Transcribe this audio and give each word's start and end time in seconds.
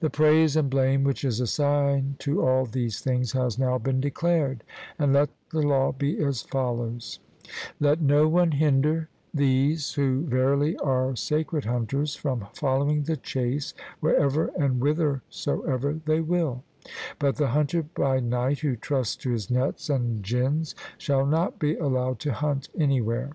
The 0.00 0.10
praise 0.10 0.56
and 0.56 0.68
blame 0.68 1.04
which 1.04 1.24
is 1.24 1.40
assigned 1.40 2.18
to 2.20 2.46
all 2.46 2.66
these 2.66 3.00
things 3.00 3.32
has 3.32 3.58
now 3.58 3.78
been 3.78 3.98
declared; 3.98 4.62
and 4.98 5.14
let 5.14 5.30
the 5.52 5.62
law 5.62 5.90
be 5.90 6.22
as 6.22 6.42
follows: 6.42 7.18
Let 7.80 8.02
no 8.02 8.28
one 8.28 8.50
hinder 8.50 9.08
these 9.32 9.94
who 9.94 10.20
verily 10.26 10.76
are 10.84 11.16
sacred 11.16 11.64
hunters 11.64 12.14
from 12.14 12.46
following 12.52 13.04
the 13.04 13.16
chase 13.16 13.72
wherever 14.00 14.48
and 14.48 14.80
whithersoever 14.82 15.94
they 16.04 16.20
will; 16.20 16.62
but 17.18 17.36
the 17.36 17.48
hunter 17.48 17.84
by 17.84 18.20
night, 18.20 18.58
who 18.58 18.76
trusts 18.76 19.16
to 19.16 19.30
his 19.30 19.50
nets 19.50 19.88
and 19.88 20.22
gins, 20.22 20.74
shall 20.98 21.24
not 21.24 21.58
be 21.58 21.74
allowed 21.78 22.18
to 22.18 22.34
hunt 22.34 22.68
anywhere. 22.78 23.30